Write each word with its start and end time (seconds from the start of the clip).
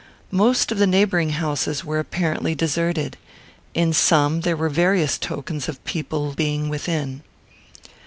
Most 0.31 0.71
of 0.71 0.79
the 0.79 0.87
neighbouring 0.87 1.29
houses 1.29 1.85
were 1.85 1.99
apparently 1.99 2.55
deserted. 2.55 3.17
In 3.75 3.93
some 3.93 4.41
there 4.41 4.57
were 4.57 4.67
various 4.67 5.15
tokens 5.19 5.69
of 5.69 5.85
people 5.85 6.33
being 6.33 6.69
within. 6.69 7.21